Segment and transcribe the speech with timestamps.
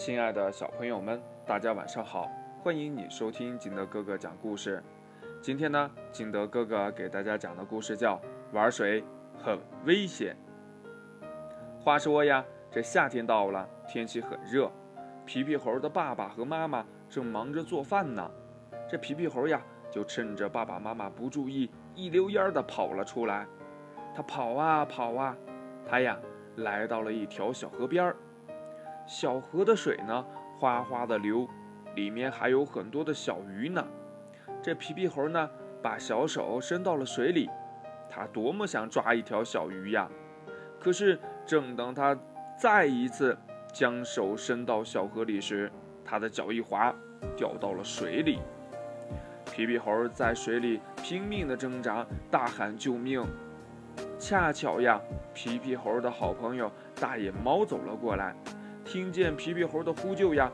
[0.00, 2.26] 亲爱的小朋友们，大家晚上好！
[2.62, 4.82] 欢迎你收听金德哥哥讲故事。
[5.42, 8.16] 今天呢，金德哥哥给大家讲的故事叫
[8.50, 9.04] 《玩水
[9.36, 10.34] 很危险》。
[11.84, 14.72] 话说呀，这夏天到了，天气很热，
[15.26, 18.30] 皮皮猴的爸爸和妈妈正忙着做饭呢。
[18.88, 19.60] 这皮皮猴呀，
[19.90, 23.46] 就趁着爸爸妈妈不注意，一溜烟的跑了出来。
[24.14, 25.36] 他跑啊跑啊，
[25.86, 26.18] 他呀，
[26.56, 28.16] 来到了一条小河边儿。
[29.10, 30.24] 小河的水呢，
[30.56, 31.44] 哗哗的流，
[31.96, 33.84] 里面还有很多的小鱼呢。
[34.62, 35.50] 这皮皮猴呢，
[35.82, 37.50] 把小手伸到了水里，
[38.08, 40.08] 他多么想抓一条小鱼呀！
[40.78, 42.16] 可是，正当他
[42.56, 43.36] 再一次
[43.72, 45.68] 将手伸到小河里时，
[46.04, 46.94] 他的脚一滑，
[47.36, 48.38] 掉到了水里。
[49.50, 53.26] 皮皮猴在水里拼命的挣扎，大喊救命。
[54.20, 55.00] 恰巧呀，
[55.34, 58.36] 皮皮猴的好朋友大野猫走了过来。
[58.84, 60.50] 听见皮皮猴的呼救呀，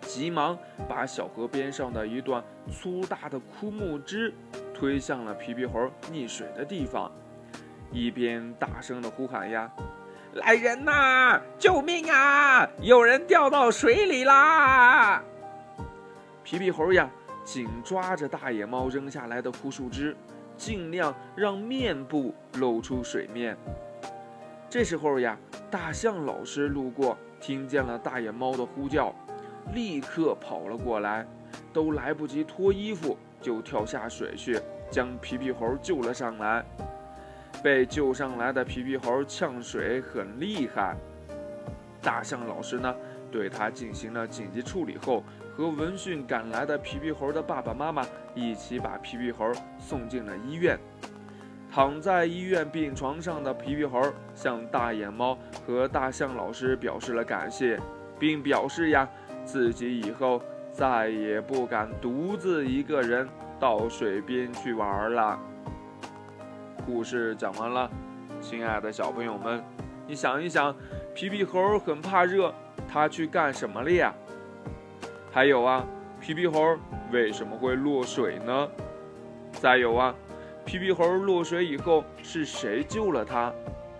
[0.00, 0.58] 急忙
[0.88, 4.32] 把小河边上的一段粗大的枯木枝
[4.74, 7.10] 推向了皮皮猴溺水的地方，
[7.92, 9.70] 一边大声的呼喊呀
[10.34, 11.40] ：“来人呐！
[11.58, 12.68] 救命啊！
[12.80, 15.22] 有人掉到水里啦！”
[16.42, 17.08] 皮皮猴呀，
[17.44, 20.16] 紧抓着大野猫扔下来的枯树枝，
[20.56, 23.56] 尽量让面部露出水面。
[24.76, 25.38] 这时候呀，
[25.70, 27.16] 大象老师路过。
[27.40, 29.10] 听见了大野猫的呼叫，
[29.72, 31.26] 立刻跑了过来，
[31.72, 34.60] 都来不及脱衣服，就跳下水去，
[34.90, 36.62] 将皮皮猴救了上来。
[37.62, 40.94] 被救上来的皮皮猴呛水很厉害，
[42.02, 42.94] 大象老师呢，
[43.32, 45.24] 对他进行了紧急处理后，
[45.56, 50.78] 和闻讯赶来的皮皮猴的爸爸妈妈一起把皮皮猴送进了医院。
[51.76, 54.00] 躺在医院病床上的皮皮猴
[54.34, 57.78] 向大野猫和大象老师表示了感谢，
[58.18, 59.06] 并表示呀，
[59.44, 60.40] 自己以后
[60.72, 63.28] 再也不敢独自一个人
[63.60, 65.38] 到水边去玩了。
[66.86, 67.90] 故事讲完了，
[68.40, 69.62] 亲爱的小朋友们，
[70.06, 70.74] 你想一想，
[71.14, 72.54] 皮皮猴很怕热，
[72.88, 74.14] 他去干什么了呀？
[75.30, 75.84] 还有啊，
[76.22, 76.78] 皮皮猴
[77.12, 78.68] 为什么会落水呢？
[79.52, 80.14] 再有啊。
[80.66, 83.54] 皮皮猴落水以后是谁救了他？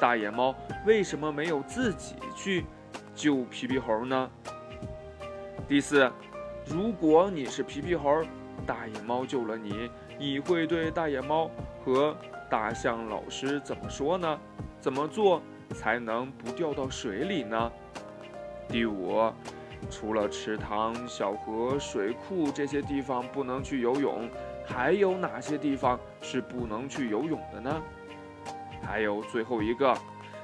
[0.00, 0.52] 大野猫
[0.84, 2.66] 为什么没有自己去
[3.14, 4.28] 救皮皮猴呢？
[5.68, 6.10] 第四，
[6.66, 8.24] 如果你是皮皮猴，
[8.66, 9.88] 大野猫救了你，
[10.18, 11.48] 你会对大野猫
[11.84, 12.16] 和
[12.50, 14.38] 大象老师怎么说呢？
[14.80, 15.40] 怎么做
[15.74, 17.70] 才能不掉到水里呢？
[18.68, 19.32] 第五，
[19.90, 24.28] 除了池塘、小河、水库这些地方不能去游泳。
[24.66, 27.82] 还有哪些地方是不能去游泳的呢？
[28.82, 29.96] 还有最后一个，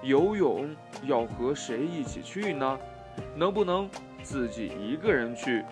[0.00, 2.78] 游泳要和谁一起去呢？
[3.34, 3.88] 能不能
[4.22, 5.62] 自己一个人去？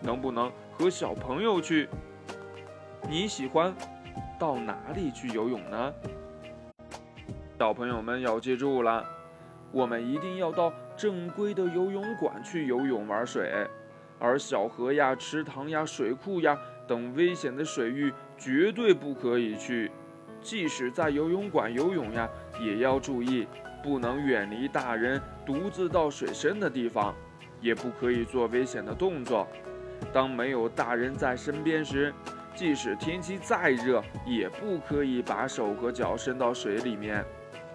[0.00, 1.88] 能不能和小朋友去？
[3.08, 3.72] 你喜欢
[4.36, 5.94] 到哪里去游泳呢？
[7.56, 9.04] 小朋友们要记住了，
[9.70, 13.66] 我们一定要到正规的游泳馆去游泳玩水，
[14.18, 16.58] 而小河呀、池塘呀、水库呀。
[16.88, 19.90] 等危险的水域绝对不可以去，
[20.42, 22.28] 即使在游泳馆游泳呀，
[22.60, 23.46] 也要注意，
[23.82, 27.14] 不能远离大人，独自到水深的地方，
[27.60, 29.46] 也不可以做危险的动作。
[30.12, 32.12] 当没有大人在身边时，
[32.54, 37.24] 即使天气再热，也不可以把手和脚伸到水里面。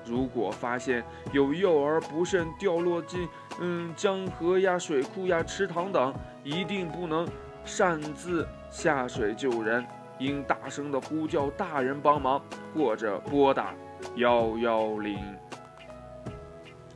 [0.07, 1.03] 如果发现
[1.33, 3.27] 有幼儿不慎掉落进
[3.59, 6.13] 嗯江河呀、水库呀、池塘等，
[6.43, 7.27] 一定不能
[7.65, 8.47] 擅自。
[8.69, 9.85] 下水救人，
[10.19, 12.41] 应大声的呼叫大人帮忙，
[12.75, 13.73] 或者拨打
[14.17, 15.17] 幺幺零。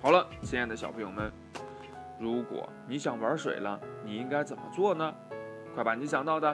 [0.01, 1.31] 好了，亲爱的小朋友们，
[2.19, 5.13] 如果你想玩水了，你应该怎么做呢？
[5.73, 6.53] 快把你想到的